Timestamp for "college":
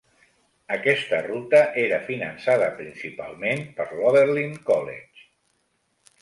4.73-5.29